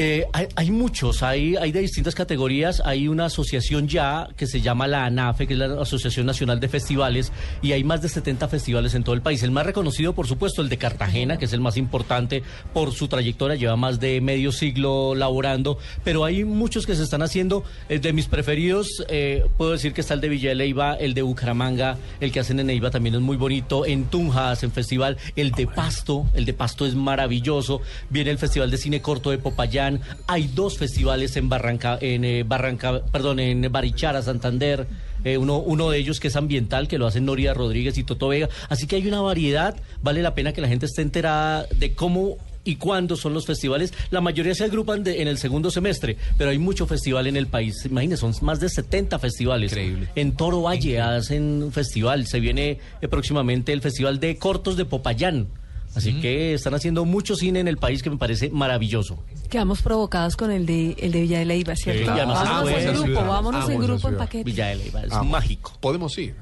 Eh, 0.00 0.28
hay, 0.32 0.46
hay 0.54 0.70
muchos, 0.70 1.24
hay, 1.24 1.56
hay 1.56 1.72
de 1.72 1.80
distintas 1.80 2.14
categorías. 2.14 2.80
Hay 2.84 3.08
una 3.08 3.24
asociación 3.24 3.88
ya 3.88 4.28
que 4.36 4.46
se 4.46 4.60
llama 4.60 4.86
la 4.86 5.04
ANAFE, 5.04 5.48
que 5.48 5.54
es 5.54 5.58
la 5.58 5.82
Asociación 5.82 6.24
Nacional 6.24 6.60
de 6.60 6.68
Festivales, 6.68 7.32
y 7.62 7.72
hay 7.72 7.82
más 7.82 8.00
de 8.00 8.08
70 8.08 8.46
festivales 8.46 8.94
en 8.94 9.02
todo 9.02 9.16
el 9.16 9.22
país. 9.22 9.42
El 9.42 9.50
más 9.50 9.66
reconocido, 9.66 10.12
por 10.12 10.28
supuesto, 10.28 10.62
el 10.62 10.68
de 10.68 10.78
Cartagena, 10.78 11.36
que 11.36 11.46
es 11.46 11.52
el 11.52 11.60
más 11.60 11.76
importante 11.76 12.44
por 12.72 12.92
su 12.92 13.08
trayectoria, 13.08 13.56
lleva 13.56 13.74
más 13.74 13.98
de 13.98 14.20
medio 14.20 14.52
siglo 14.52 15.16
laborando, 15.16 15.78
pero 16.04 16.24
hay 16.24 16.44
muchos 16.44 16.86
que 16.86 16.94
se 16.94 17.02
están 17.02 17.22
haciendo. 17.22 17.64
Eh, 17.88 17.98
de 17.98 18.12
mis 18.12 18.26
preferidos, 18.26 19.04
eh, 19.08 19.46
puedo 19.56 19.72
decir 19.72 19.94
que 19.94 20.02
está 20.02 20.14
el 20.14 20.20
de 20.20 20.28
Villa 20.28 20.50
de 20.50 20.54
Leyva, 20.54 20.94
el 20.94 21.12
de 21.12 21.22
Bucaramanga, 21.22 21.98
el 22.20 22.30
que 22.30 22.38
hacen 22.38 22.60
en 22.60 22.68
Neiva 22.68 22.92
también 22.92 23.16
es 23.16 23.20
muy 23.20 23.36
bonito, 23.36 23.84
en 23.84 24.04
Tunja 24.04 24.52
hacen 24.52 24.70
festival, 24.70 25.16
el 25.34 25.50
de 25.50 25.66
Pasto, 25.66 26.24
el 26.34 26.44
de 26.44 26.52
Pasto 26.52 26.86
es 26.86 26.94
maravilloso, 26.94 27.80
viene 28.10 28.30
el 28.30 28.38
Festival 28.38 28.70
de 28.70 28.76
Cine 28.76 29.02
Corto 29.02 29.32
de 29.32 29.38
Popayán, 29.38 29.87
hay 30.26 30.48
dos 30.54 30.78
festivales 30.78 31.36
en 31.36 31.48
Barranca, 31.48 31.98
en 32.00 32.24
eh, 32.24 32.42
Barranca, 32.44 33.02
perdón, 33.12 33.40
en 33.40 33.70
Barichara, 33.70 34.22
Santander, 34.22 34.86
eh, 35.24 35.36
uno, 35.38 35.58
uno 35.58 35.90
de 35.90 35.98
ellos 35.98 36.20
que 36.20 36.28
es 36.28 36.36
ambiental, 36.36 36.86
que 36.88 36.98
lo 36.98 37.06
hacen 37.06 37.24
Noria 37.24 37.54
Rodríguez 37.54 37.98
y 37.98 38.04
Toto 38.04 38.28
Vega, 38.28 38.48
así 38.68 38.86
que 38.86 38.96
hay 38.96 39.06
una 39.08 39.20
variedad, 39.20 39.76
vale 40.02 40.22
la 40.22 40.34
pena 40.34 40.52
que 40.52 40.60
la 40.60 40.68
gente 40.68 40.86
esté 40.86 41.02
enterada 41.02 41.66
de 41.76 41.94
cómo 41.94 42.36
y 42.64 42.76
cuándo 42.76 43.16
son 43.16 43.32
los 43.32 43.46
festivales. 43.46 43.94
La 44.10 44.20
mayoría 44.20 44.54
se 44.54 44.64
agrupan 44.64 45.02
de- 45.02 45.22
en 45.22 45.28
el 45.28 45.38
segundo 45.38 45.70
semestre, 45.70 46.18
pero 46.36 46.50
hay 46.50 46.58
mucho 46.58 46.86
festival 46.86 47.26
en 47.26 47.36
el 47.38 47.46
país. 47.46 47.86
Imagínense, 47.86 48.20
son 48.20 48.34
más 48.42 48.60
de 48.60 48.68
70 48.68 49.18
festivales. 49.18 49.72
Increíble. 49.72 50.08
En 50.16 50.32
Toro 50.36 50.60
Valle 50.62 51.00
hacen 51.00 51.62
un 51.62 51.72
festival. 51.72 52.26
Se 52.26 52.40
viene 52.40 52.78
eh, 53.00 53.08
próximamente 53.08 53.72
el 53.72 53.80
Festival 53.80 54.20
de 54.20 54.36
Cortos 54.36 54.76
de 54.76 54.84
Popayán. 54.84 55.46
Así 55.94 56.20
que 56.20 56.54
están 56.54 56.74
haciendo 56.74 57.04
mucho 57.04 57.34
cine 57.34 57.58
en 57.60 57.66
el 57.68 57.76
país 57.76 58.02
que 58.02 58.10
me 58.10 58.16
parece 58.18 58.50
maravilloso. 58.50 59.18
Quedamos 59.50 59.82
provocados 59.82 60.36
con 60.36 60.50
el 60.50 60.64
de, 60.66 60.94
el 61.00 61.10
de 61.12 61.22
Villa 61.22 61.38
de 61.40 61.44
Leyva, 61.46 61.74
¿cierto? 61.74 62.02
Sí, 62.04 62.08
además 62.08 62.42
es 62.42 62.48
vámonos 62.48 62.70
en 62.80 62.92
grupo, 62.92 63.04
ciudad. 63.06 63.26
vámonos 63.26 63.68
en 63.70 63.80
grupo 63.80 64.08
en 64.08 64.16
paquete. 64.16 64.44
Villa 64.44 64.66
de 64.68 64.76
Leyva, 64.76 65.02
es 65.02 65.12
Ah, 65.12 65.22
mágico. 65.24 65.72
Podemos 65.80 66.16
ir. 66.18 66.34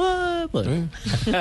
Ah, 0.00 0.46
bueno. 0.52 0.88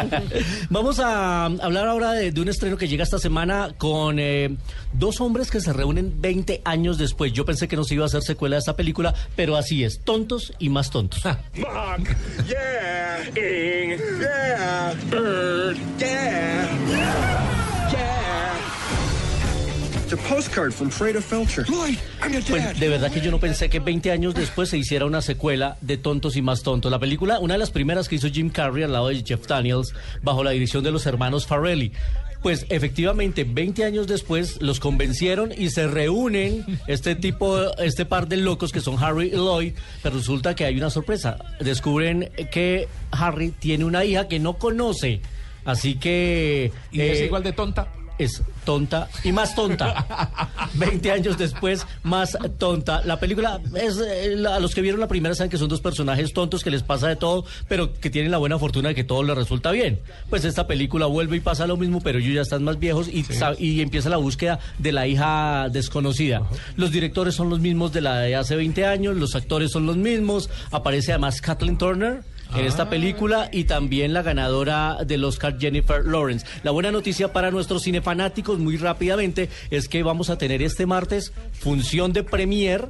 Vamos 0.71 0.99
a 0.99 1.45
hablar 1.45 1.87
ahora 1.87 2.13
de, 2.13 2.31
de 2.31 2.41
un 2.41 2.49
estreno 2.49 2.75
que 2.75 2.87
llega 2.87 3.03
esta 3.03 3.19
semana 3.19 3.69
con 3.77 4.17
eh, 4.17 4.55
dos 4.93 5.21
hombres 5.21 5.51
que 5.51 5.61
se 5.61 5.73
reúnen 5.73 6.19
20 6.21 6.61
años 6.65 6.97
después. 6.97 7.31
Yo 7.33 7.45
pensé 7.45 7.67
que 7.67 7.75
no 7.75 7.83
se 7.83 7.93
iba 7.93 8.05
a 8.05 8.07
hacer 8.07 8.23
secuela 8.23 8.55
de 8.55 8.61
esta 8.61 8.75
película, 8.75 9.13
pero 9.35 9.57
así 9.57 9.83
es, 9.83 9.99
tontos 10.03 10.53
y 10.57 10.69
más 10.69 10.89
tontos. 10.89 11.21
Pues 22.49 22.79
de 22.79 22.87
verdad 22.89 23.11
que 23.11 23.19
yo 23.19 23.29
no 23.29 23.39
pensé 23.39 23.69
que 23.69 23.79
20 23.79 24.11
años 24.11 24.33
después 24.33 24.69
se 24.69 24.77
hiciera 24.77 25.05
una 25.05 25.21
secuela 25.21 25.77
de 25.81 25.97
Tontos 25.97 26.37
y 26.37 26.41
más 26.41 26.63
tontos. 26.63 26.89
La 26.89 26.99
película, 26.99 27.39
una 27.39 27.55
de 27.55 27.57
las 27.57 27.71
primeras 27.71 28.07
que 28.07 28.15
hizo 28.15 28.29
Jim 28.29 28.49
Carrey 28.49 28.83
al 28.83 28.93
lado 28.93 29.09
de 29.09 29.21
Jeff 29.25 29.45
Daniels, 29.47 29.93
bajo 30.21 30.43
la 30.43 30.51
dirección 30.51 30.83
de 30.83 30.91
los 30.91 31.05
hermanos 31.05 31.45
Farrelly. 31.45 31.91
Pues 32.41 32.65
efectivamente, 32.69 33.43
20 33.43 33.83
años 33.83 34.07
después 34.07 34.61
los 34.61 34.79
convencieron 34.79 35.51
y 35.57 35.71
se 35.71 35.87
reúnen 35.87 36.63
este 36.87 37.15
tipo, 37.15 37.75
este 37.77 38.05
par 38.05 38.27
de 38.29 38.37
locos 38.37 38.71
que 38.71 38.79
son 38.79 39.03
Harry 39.03 39.27
y 39.27 39.35
Lloyd, 39.35 39.73
pero 40.03 40.15
resulta 40.15 40.55
que 40.55 40.63
hay 40.63 40.77
una 40.77 40.89
sorpresa. 40.89 41.37
Descubren 41.59 42.29
que 42.51 42.87
Harry 43.11 43.51
tiene 43.51 43.83
una 43.83 44.05
hija 44.05 44.27
que 44.29 44.39
no 44.39 44.53
conoce. 44.57 45.19
Así 45.65 45.95
que... 45.95 46.71
¿Y 46.91 47.01
es 47.01 47.19
eh, 47.19 47.25
igual 47.25 47.43
de 47.43 47.51
tonta? 47.51 47.87
Es 48.17 48.41
tonta 48.65 49.09
y 49.23 49.31
más 49.31 49.55
tonta. 49.55 50.49
20 50.73 51.11
años 51.11 51.37
después, 51.37 51.85
más 52.03 52.37
tonta. 52.57 53.01
La 53.05 53.19
película 53.19 53.59
es, 53.75 53.97
eh, 53.99 54.35
la- 54.35 54.55
a 54.55 54.59
los 54.59 54.73
que 54.75 54.81
vieron 54.81 54.99
la 54.99 55.07
primera 55.07 55.35
saben 55.35 55.49
que 55.49 55.57
son 55.57 55.69
dos 55.69 55.81
personajes 55.81 56.33
tontos 56.33 56.63
que 56.63 56.71
les 56.71 56.83
pasa 56.83 57.07
de 57.07 57.15
todo, 57.15 57.45
pero 57.67 57.93
que 57.93 58.09
tienen 58.09 58.31
la 58.31 58.37
buena 58.37 58.57
fortuna 58.59 58.89
de 58.89 58.95
que 58.95 59.03
todo 59.03 59.23
les 59.23 59.35
resulta 59.35 59.71
bien. 59.71 59.99
Pues 60.29 60.45
esta 60.45 60.67
película 60.67 61.05
vuelve 61.05 61.37
y 61.37 61.39
pasa 61.39 61.67
lo 61.67 61.77
mismo, 61.77 62.01
pero 62.01 62.19
ellos 62.19 62.33
ya 62.35 62.41
están 62.41 62.63
más 62.63 62.79
viejos 62.79 63.07
y, 63.07 63.25
y 63.59 63.81
empieza 63.81 64.09
la 64.09 64.17
búsqueda 64.17 64.59
de 64.79 64.91
la 64.91 65.07
hija 65.07 65.67
desconocida. 65.71 66.41
Los 66.75 66.91
directores 66.91 67.35
son 67.35 67.49
los 67.49 67.59
mismos 67.59 67.93
de 67.93 68.01
la 68.01 68.19
de 68.19 68.35
hace 68.35 68.55
20 68.55 68.85
años, 68.85 69.15
los 69.15 69.35
actores 69.35 69.71
son 69.71 69.85
los 69.85 69.97
mismos, 69.97 70.49
aparece 70.71 71.11
además 71.11 71.41
Kathleen 71.41 71.77
Turner 71.77 72.21
en 72.55 72.65
esta 72.65 72.89
película 72.89 73.49
y 73.51 73.65
también 73.65 74.13
la 74.13 74.21
ganadora 74.21 74.99
del 75.05 75.23
Oscar 75.23 75.57
Jennifer 75.59 76.05
Lawrence. 76.05 76.45
La 76.63 76.71
buena 76.71 76.91
noticia 76.91 77.33
para 77.33 77.51
nuestros 77.51 77.83
cinefanáticos 77.83 78.59
muy 78.59 78.77
rápidamente 78.77 79.49
es 79.69 79.87
que 79.87 80.03
vamos 80.03 80.29
a 80.29 80.37
tener 80.37 80.61
este 80.61 80.85
martes 80.85 81.33
función 81.53 82.13
de 82.13 82.23
premier 82.23 82.89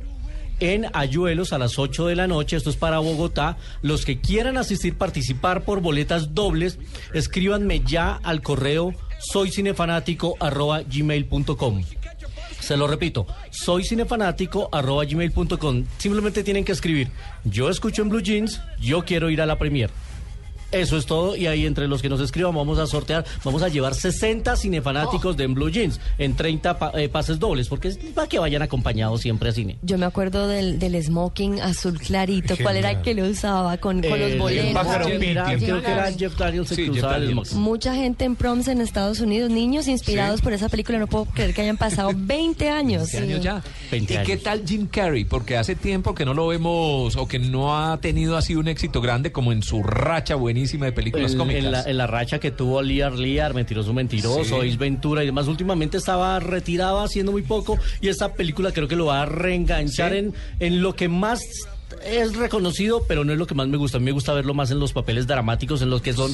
en 0.59 0.87
Ayuelos 0.93 1.53
a 1.53 1.59
las 1.59 1.77
8 1.77 2.07
de 2.07 2.15
la 2.15 2.25
noche, 2.27 2.57
esto 2.57 2.71
es 2.71 2.77
para 2.77 2.97
Bogotá. 2.99 3.57
Los 3.81 4.05
que 4.05 4.19
quieran 4.19 4.57
asistir, 4.57 4.97
participar 4.97 5.63
por 5.63 5.81
boletas 5.81 6.33
dobles, 6.33 6.79
escríbanme 7.13 7.81
ya 7.85 8.19
al 8.23 8.41
correo 8.41 8.93
soycinefanático@gmail.com. 9.19 11.83
Se 12.59 12.75
lo 12.75 12.87
repito, 12.87 13.27
soy 13.49 13.83
cinefanático 13.83 14.69
arroba 14.71 15.05
gmail.com. 15.05 15.85
Simplemente 15.97 16.43
tienen 16.43 16.65
que 16.65 16.71
escribir, 16.71 17.09
yo 17.43 17.69
escucho 17.69 18.01
en 18.01 18.09
Blue 18.09 18.21
Jeans, 18.21 18.61
yo 18.79 19.03
quiero 19.05 19.29
ir 19.29 19.41
a 19.41 19.45
la 19.45 19.57
premier. 19.57 19.89
Eso 20.71 20.97
es 20.97 21.05
todo 21.05 21.35
y 21.35 21.47
ahí 21.47 21.65
entre 21.65 21.87
los 21.87 22.01
que 22.01 22.09
nos 22.09 22.19
escriban 22.19 22.53
vamos 22.53 22.77
a 22.79 22.87
sortear, 22.87 23.23
vamos 23.43 23.61
a 23.63 23.69
llevar 23.69 23.95
60 23.95 24.55
cinefanáticos 24.57 25.37
de 25.37 25.45
En 25.45 25.53
Blue 25.53 25.69
Jeans 25.69 25.99
en 26.17 26.35
30 26.35 26.77
pa- 26.77 26.91
eh, 26.95 27.07
pases 27.09 27.39
dobles, 27.39 27.67
porque 27.69 27.87
es 27.89 27.97
para 28.13 28.27
que 28.27 28.37
vayan 28.39 28.61
acompañados 28.61 29.21
siempre 29.21 29.49
a 29.49 29.51
cine. 29.53 29.77
Yo 29.81 29.97
me 29.97 30.05
acuerdo 30.05 30.47
del, 30.47 30.77
del 30.79 31.01
smoking 31.01 31.61
azul 31.61 31.97
clarito. 31.99 32.55
¿Cuál 32.61 32.77
era 32.77 32.91
el 32.91 33.01
que 33.01 33.13
lo 33.13 33.25
usaba 33.27 33.77
con, 33.77 34.01
con 34.01 34.19
los 34.19 34.31
Eh, 34.31 34.37
boleros? 34.37 34.87
creo 35.59 35.81
que 35.81 35.91
era 35.91 36.11
Jeff 36.11 36.35
Daniels 36.37 36.71
el 36.71 36.75
Sí, 36.77 36.83
que 36.83 36.87
Jeff 36.89 36.97
usaba 36.97 37.15
el 37.17 37.27
Daniels. 37.27 37.49
smoking. 37.49 37.63
Mucha 37.63 37.95
gente 37.95 38.25
en 38.25 38.35
proms 38.35 38.67
en 38.67 38.81
Estados 38.81 39.19
Unidos, 39.21 39.49
niños 39.49 39.87
inspirados 39.87 40.39
Sí. 40.39 40.43
por 40.43 40.53
esa 40.53 40.67
película. 40.69 40.99
No 40.99 41.07
puedo 41.07 41.25
creer 41.25 41.53
que 41.53 41.61
hayan 41.61 41.77
pasado 41.77 42.11
20 42.15 42.69
años. 42.69 43.11
20 43.11 43.17
años 43.33 43.43
ya. 43.43 43.63
20 43.91 44.13
¿Y 44.13 44.17
qué 44.25 44.37
tal 44.37 44.63
Jim 44.67 44.87
Carrey? 44.87 45.23
Porque 45.25 45.55
hace 45.57 45.75
tiempo 45.75 46.13
que 46.13 46.25
no 46.25 46.33
lo 46.33 46.47
vemos 46.47 47.15
o 47.15 47.27
que 47.27 47.39
no 47.39 47.77
ha 47.77 47.97
tenido 48.01 48.35
así 48.37 48.55
un 48.55 48.67
éxito 48.67 48.99
grande 49.01 49.31
como 49.31 49.51
en 49.51 49.63
su 49.63 49.81
racha 49.83 50.35
buenísima 50.57 50.85
de 50.87 50.91
películas 50.91 51.31
En, 51.33 51.37
cómicas. 51.37 51.63
en 51.63 51.71
la, 51.71 51.83
en 51.83 51.97
la 51.97 52.07
racha 52.07 52.39
que 52.39 52.49
tuvo 52.51 52.81
Liar 52.81 53.13
Liar, 53.13 53.53
Mentiroso 53.53 53.93
Mentiroso, 53.93 54.61
Sí. 54.61 54.67
Ace 54.69 54.77
Ventura 54.77 55.23
y 55.23 55.27
demás, 55.27 55.47
últimamente 55.47 55.97
estaba 55.97 56.39
retirado 56.39 56.99
haciendo 57.01 57.31
muy 57.31 57.43
poco 57.43 57.77
y 58.01 58.07
esta 58.07 58.33
película 58.33 58.71
creo 58.71 58.87
que 58.87 58.95
lo 58.95 59.05
va 59.05 59.21
a 59.21 59.25
reenganchar 59.25 60.11
Sí. 60.13 60.17
en, 60.17 60.33
en 60.59 60.81
lo 60.81 60.95
que 60.95 61.07
más 61.09 61.41
es 62.03 62.35
reconocido, 62.35 63.03
pero 63.07 63.23
no 63.23 63.33
es 63.33 63.39
lo 63.39 63.47
que 63.47 63.55
más 63.55 63.67
me 63.67 63.77
gusta. 63.77 63.97
A 63.97 63.99
mí 63.99 64.05
me 64.05 64.11
gusta 64.11 64.33
verlo 64.33 64.53
más 64.53 64.71
en 64.71 64.79
los 64.79 64.93
papeles 64.93 65.27
dramáticos, 65.27 65.81
en 65.81 65.89
los 65.89 66.01
que 66.01 66.13
son, 66.13 66.31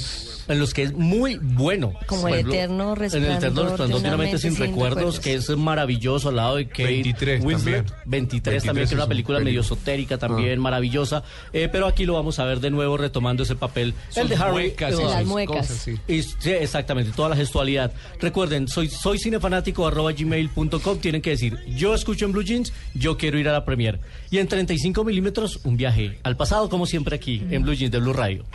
en 0.48 0.60
los 0.60 0.74
que 0.74 0.84
es 0.84 0.94
muy 0.94 1.38
bueno. 1.42 1.94
Como 2.08 2.28
el 2.28 2.34
ejemplo, 2.36 2.54
eterno 2.54 2.84
En 2.84 2.90
el 2.90 2.96
resplandor 2.98 3.38
eterno 3.38 3.64
resplandor 3.70 3.88
de 3.88 3.96
una 3.96 4.08
una 4.10 4.18
mente 4.18 4.24
mente 4.34 4.38
sin, 4.40 4.52
sin 4.56 4.60
recuerdos, 4.62 4.96
recuerdos. 4.98 5.20
que 5.20 5.34
es 5.36 5.50
maravilloso 5.58 6.30
al 6.30 6.36
lado 6.36 6.56
de 6.58 6.68
Kate 6.68 6.84
23 6.84 7.44
Winslet. 7.44 7.86
también. 7.86 8.02
23, 8.06 8.64
también, 8.64 8.88
que 8.88 8.94
es 8.94 8.98
una 9.00 9.08
película 9.08 9.40
medio 9.40 9.62
esotérica 9.62 10.18
también, 10.18 10.60
maravillosa. 10.60 11.24
Eh, 11.54 11.70
pero 11.72 11.88
aquí 11.88 12.06
lo 12.06 12.14
vamos 12.14 12.40
a 12.40 12.46
ver 12.46 12.60
de 12.60 12.70
nuevo 12.72 12.98
retomando 12.98 13.44
ese 13.44 13.56
papel. 13.56 13.94
Sus 14.10 14.18
el 14.18 14.30
de 14.30 14.36
Harry. 14.36 14.52
muecas 14.52 15.00
y 15.00 15.04
Las 15.04 15.26
muecas. 15.26 15.68
cosas, 15.68 15.78
sí. 15.78 15.96
y, 16.08 16.22
sí, 16.24 16.52
exactamente, 16.52 17.12
toda 17.16 17.30
la 17.30 17.36
gestualidad. 17.36 17.92
Recuerden, 18.20 18.68
soy, 18.68 18.90
soy 18.90 19.18
cinefanático 19.20 19.88
arroba 19.88 20.12
gmail.com. 20.12 21.00
Tienen 21.00 21.22
que 21.22 21.32
decir, 21.32 21.58
yo 21.68 21.94
escucho 21.96 22.26
en 22.26 22.32
Blue 22.32 22.44
Jeans, 22.44 22.74
yo 22.94 23.18
quiero 23.18 23.38
ir 23.40 23.48
a 23.50 23.54
la 23.54 23.66
premier. 23.66 24.00
Y 24.30 24.38
en 24.40 24.48
35 24.48 25.04
milímetros, 25.04 25.53
un 25.64 25.78
viaje 25.78 26.20
al 26.24 26.36
pasado, 26.38 26.70
como 26.70 26.86
siempre 26.86 27.16
aquí, 27.16 27.46
en 27.50 27.64
Blue 27.64 27.74
Jeans 27.74 27.92
de 27.92 28.00
Blue 28.00 28.14
Radio. 28.14 28.46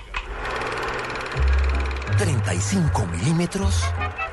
35 2.18 3.06
milímetros 3.06 3.84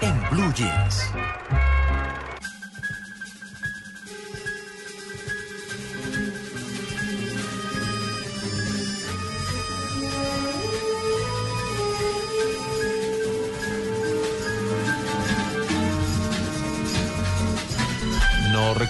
en 0.01 0.29
Blue 0.31 0.51
Jeans. 0.53 1.12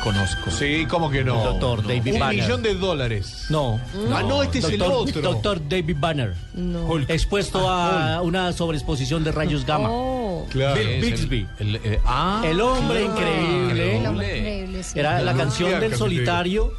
No 0.05 0.11
reconozco. 0.11 0.51
Sí, 0.51 0.85
¿cómo 0.87 1.09
que 1.09 1.23
no? 1.23 1.37
El 1.37 1.43
doctor 1.43 1.81
David 1.87 2.13
Un 2.13 2.19
Banner. 2.19 2.43
millón 2.43 2.61
de 2.61 2.75
dólares. 2.75 3.45
No. 3.49 3.79
Ah, 4.13 4.21
no, 4.23 4.43
este 4.43 4.59
es 4.59 4.65
el 4.65 4.77
Doctor- 4.77 5.09
otro. 5.09 5.21
Doctor 5.21 5.61
David 5.67 5.95
Banner. 5.99 6.35
No. 6.53 6.85
Hulk. 6.85 7.09
Expuesto 7.09 7.67
a 7.69 8.21
una 8.21 8.53
sobreexposición 8.53 9.23
de 9.23 9.31
rayos 9.31 9.65
gamma. 9.65 9.89
Oh. 9.91 10.45
Claro. 10.51 10.75
Bill 10.79 10.87
el- 10.89 11.01
Bixby. 11.01 11.47
el- 11.59 11.75
eh, 11.77 11.99
ah, 12.05 12.43
El 12.45 12.61
hombre 12.61 12.99
claro. 13.05 13.11
increíble. 13.13 13.97
El 13.99 14.05
hombre 14.07 14.37
increíble, 14.37 14.83
sí. 14.83 14.99
Era 14.99 15.21
la 15.21 15.33
canción 15.33 15.79
del 15.79 15.95
solitario 15.95 16.71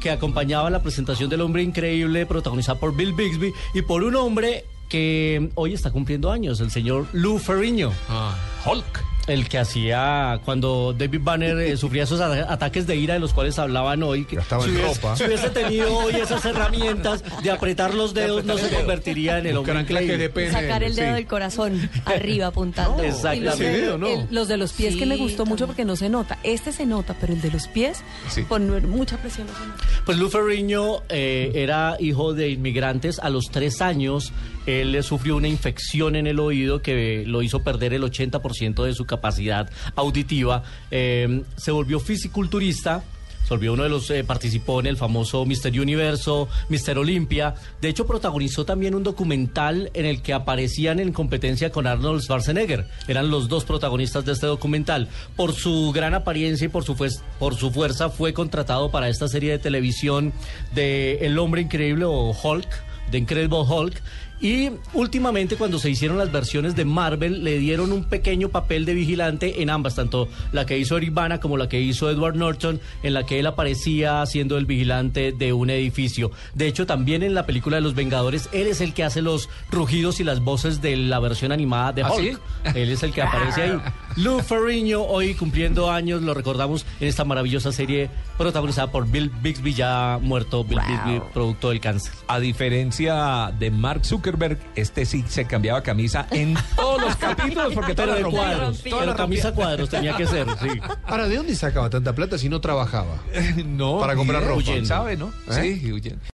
que 0.00 0.10
acompañaba 0.10 0.68
la 0.68 0.82
presentación 0.82 1.30
del 1.30 1.40
hombre 1.42 1.62
increíble 1.62 2.26
protagonizada 2.26 2.80
por 2.80 2.96
Bill 2.96 3.12
Bixby 3.12 3.52
y 3.74 3.82
por 3.82 4.02
un 4.02 4.16
hombre 4.16 4.64
que 4.88 5.50
hoy 5.54 5.72
está 5.72 5.90
cumpliendo 5.92 6.30
años, 6.32 6.60
el 6.60 6.70
señor 6.72 7.06
Lou 7.12 7.38
Ferrigno. 7.38 7.92
Ah, 8.08 8.34
Hulk. 8.66 9.04
El 9.28 9.48
que 9.48 9.58
hacía 9.58 10.40
cuando 10.44 10.92
David 10.98 11.20
Banner 11.22 11.56
eh, 11.58 11.76
sufría 11.76 12.02
esos 12.02 12.20
ataques 12.20 12.86
de 12.88 12.96
ira 12.96 13.14
de 13.14 13.20
los 13.20 13.32
cuales 13.32 13.56
hablaban 13.58 14.02
hoy. 14.02 14.24
Que 14.24 14.40
si, 14.40 14.54
en 14.54 14.60
hubiese, 14.60 14.82
ropa. 15.00 15.16
si 15.16 15.24
hubiese 15.24 15.50
tenido 15.50 15.96
hoy 15.96 16.14
esas 16.16 16.44
herramientas 16.44 17.22
de 17.42 17.50
apretar 17.52 17.94
los 17.94 18.14
dedos, 18.14 18.44
no 18.44 18.58
se 18.58 18.68
convertiría 18.74 19.38
en 19.38 19.46
el 19.46 19.56
hombre 19.56 19.80
increíble. 19.80 20.28
Sacar 20.50 20.82
el 20.82 20.96
dedo 20.96 21.08
sí. 21.10 21.14
del 21.14 21.26
corazón 21.26 21.90
arriba 22.04 22.48
apuntando. 22.48 23.00
Exactamente. 23.02 23.38
Y 23.38 23.44
los 23.44 23.58
dedo, 23.58 23.98
no. 23.98 24.06
El- 24.08 24.26
los 24.30 24.48
de 24.48 24.56
los 24.56 24.72
pies 24.72 24.96
que 24.96 25.06
me 25.06 25.14
Sí, 25.16 25.22
gustó 25.22 25.46
mucho 25.46 25.66
porque 25.66 25.84
no 25.84 25.94
se 25.94 26.08
nota. 26.08 26.38
Este 26.42 26.72
se 26.72 26.84
nota, 26.84 27.14
pero 27.20 27.32
el 27.32 27.40
de 27.40 27.50
los 27.52 27.68
pies, 27.68 28.02
Sí. 28.28 28.42
poner 28.42 28.86
mucha 28.88 29.18
presión 29.18 29.46
no 29.46 29.52
se 29.54 29.66
nota. 29.66 29.84
Pues 30.04 30.18
Lou 30.18 30.30
Ferrigno 30.30 31.02
eh, 31.08 31.52
era 31.54 31.96
hijo 32.00 32.34
de 32.34 32.48
inmigrantes. 32.50 33.20
A 33.20 33.30
los 33.30 33.50
tres 33.52 33.80
años, 33.82 34.32
él 34.66 34.94
eh, 34.96 35.02
sufrió 35.04 35.36
una 35.36 35.46
infección 35.48 36.16
en 36.16 36.26
el 36.26 36.40
oído 36.40 36.82
que 36.82 37.22
lo 37.26 37.42
hizo 37.42 37.62
perder 37.62 37.94
el 37.94 38.02
80% 38.02 38.84
de 38.84 38.94
su 38.94 39.04
capacidad 39.16 39.70
auditiva. 39.94 40.62
Eh, 40.90 41.42
se 41.56 41.70
volvió 41.70 42.00
fisiculturista. 42.00 43.02
Se 43.42 43.48
volvió 43.54 43.72
uno 43.72 43.82
de 43.82 43.88
los, 43.88 44.08
eh, 44.10 44.22
participó 44.22 44.78
en 44.78 44.86
el 44.86 44.96
famoso 44.96 45.44
Mister 45.44 45.72
Universo, 45.78 46.48
Mister 46.68 46.96
Olympia. 46.96 47.54
De 47.80 47.88
hecho, 47.88 48.06
protagonizó 48.06 48.64
también 48.64 48.94
un 48.94 49.02
documental 49.02 49.90
en 49.94 50.06
el 50.06 50.22
que 50.22 50.32
aparecían 50.32 51.00
en 51.00 51.12
competencia 51.12 51.72
con 51.72 51.88
Arnold 51.88 52.22
Schwarzenegger. 52.22 52.86
Eran 53.08 53.30
los 53.30 53.48
dos 53.48 53.64
protagonistas 53.64 54.24
de 54.24 54.32
este 54.32 54.46
documental. 54.46 55.08
Por 55.34 55.54
su 55.54 55.90
gran 55.92 56.14
apariencia 56.14 56.66
y 56.66 56.68
por 56.68 56.84
su, 56.84 56.94
por 57.40 57.54
su 57.56 57.72
fuerza, 57.72 58.10
fue 58.10 58.32
contratado 58.32 58.92
para 58.92 59.08
esta 59.08 59.26
serie 59.26 59.50
de 59.50 59.58
televisión 59.58 60.32
de 60.72 61.18
El 61.26 61.36
Hombre 61.36 61.62
Increíble 61.62 62.04
o 62.04 62.30
Hulk, 62.30 62.70
de 63.10 63.18
Incredible 63.18 63.64
Hulk. 63.68 64.00
Y 64.42 64.70
últimamente 64.92 65.54
cuando 65.54 65.78
se 65.78 65.88
hicieron 65.88 66.18
las 66.18 66.32
versiones 66.32 66.74
de 66.74 66.84
Marvel 66.84 67.44
le 67.44 67.58
dieron 67.58 67.92
un 67.92 68.02
pequeño 68.02 68.48
papel 68.48 68.84
de 68.84 68.92
vigilante 68.92 69.62
en 69.62 69.70
ambas, 69.70 69.94
tanto 69.94 70.28
la 70.50 70.66
que 70.66 70.76
hizo 70.76 70.96
Eric 70.96 71.14
Bana 71.14 71.38
como 71.38 71.56
la 71.56 71.68
que 71.68 71.80
hizo 71.80 72.10
Edward 72.10 72.34
Norton, 72.34 72.80
en 73.04 73.14
la 73.14 73.24
que 73.24 73.38
él 73.38 73.46
aparecía 73.46 74.26
siendo 74.26 74.58
el 74.58 74.66
vigilante 74.66 75.30
de 75.30 75.52
un 75.52 75.70
edificio. 75.70 76.32
De 76.54 76.66
hecho, 76.66 76.86
también 76.86 77.22
en 77.22 77.34
la 77.34 77.46
película 77.46 77.76
de 77.76 77.82
Los 77.82 77.94
Vengadores, 77.94 78.48
él 78.52 78.66
es 78.66 78.80
el 78.80 78.94
que 78.94 79.04
hace 79.04 79.22
los 79.22 79.48
rugidos 79.70 80.18
y 80.18 80.24
las 80.24 80.40
voces 80.40 80.82
de 80.82 80.96
la 80.96 81.20
versión 81.20 81.52
animada 81.52 81.92
de 81.92 82.02
¿Ah, 82.02 82.12
Hulk. 82.12 82.40
sí? 82.64 82.70
Él 82.74 82.90
es 82.90 83.04
el 83.04 83.12
que 83.12 83.22
aparece 83.22 83.62
ahí. 83.62 83.80
Lou 84.16 84.40
Ferrigno, 84.40 85.02
hoy 85.02 85.34
cumpliendo 85.34 85.88
años, 85.88 86.20
lo 86.20 86.34
recordamos 86.34 86.84
en 87.00 87.06
esta 87.06 87.24
maravillosa 87.24 87.70
serie 87.70 88.10
protagonizada 88.36 88.90
por 88.90 89.08
Bill 89.08 89.30
Bixby, 89.40 89.72
ya 89.72 90.18
muerto 90.20 90.64
Bill 90.64 90.80
Bixby, 90.86 91.22
producto 91.32 91.68
del 91.68 91.78
cáncer. 91.80 92.12
A 92.26 92.40
diferencia 92.40 93.52
de 93.56 93.70
Mark 93.70 94.04
Zuckerberg, 94.04 94.31
este 94.74 95.04
sí 95.04 95.24
se 95.28 95.46
cambiaba 95.46 95.82
camisa 95.82 96.26
en 96.30 96.54
todos 96.76 97.00
los 97.00 97.16
capítulos 97.16 97.74
porque 97.74 97.94
todas 97.94 98.18
de 98.18 98.24
cuadros, 98.24 98.80
pero 98.82 99.14
camisa 99.16 99.52
cuadros 99.52 99.88
tenía 99.88 100.16
que 100.16 100.26
ser, 100.26 100.46
sí. 100.60 100.80
Ahora, 101.04 101.28
¿de 101.28 101.36
dónde 101.36 101.54
sacaba 101.54 101.90
tanta 101.90 102.14
plata 102.14 102.38
si 102.38 102.48
no 102.48 102.60
trabajaba? 102.60 103.18
No, 103.64 103.98
Para 104.00 104.16
comprar 104.16 104.44
ropa. 104.44 104.62
¿quién 104.62 104.86
sabe, 104.86 105.16
no? 105.16 105.32
¿Eh? 105.50 105.78
Sí, 105.82 105.92
huyendo. 105.92 106.22